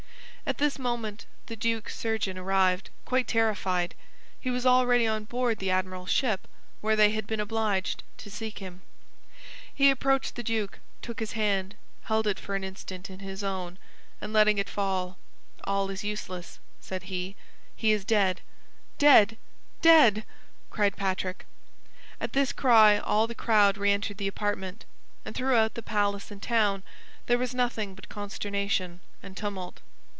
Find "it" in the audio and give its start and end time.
12.27-12.37, 14.57-14.67